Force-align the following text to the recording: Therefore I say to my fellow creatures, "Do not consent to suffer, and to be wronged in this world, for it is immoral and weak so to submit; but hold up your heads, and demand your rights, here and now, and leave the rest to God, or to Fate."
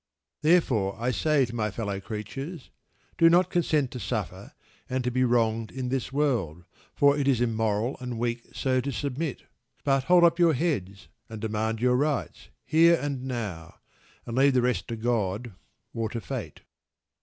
Therefore 0.41 0.95
I 0.99 1.11
say 1.11 1.45
to 1.45 1.53
my 1.53 1.69
fellow 1.69 1.99
creatures, 1.99 2.71
"Do 3.19 3.29
not 3.29 3.51
consent 3.51 3.91
to 3.91 3.99
suffer, 3.99 4.53
and 4.89 5.03
to 5.03 5.11
be 5.11 5.23
wronged 5.23 5.69
in 5.69 5.89
this 5.89 6.11
world, 6.11 6.63
for 6.95 7.15
it 7.15 7.27
is 7.27 7.39
immoral 7.39 7.97
and 7.99 8.17
weak 8.17 8.47
so 8.51 8.81
to 8.81 8.91
submit; 8.91 9.43
but 9.83 10.05
hold 10.05 10.23
up 10.23 10.39
your 10.39 10.53
heads, 10.55 11.07
and 11.29 11.39
demand 11.39 11.81
your 11.81 11.95
rights, 11.97 12.49
here 12.65 12.95
and 12.99 13.25
now, 13.25 13.75
and 14.25 14.35
leave 14.39 14.55
the 14.55 14.63
rest 14.63 14.87
to 14.87 14.95
God, 14.95 15.53
or 15.93 16.09
to 16.09 16.19
Fate." 16.19 16.61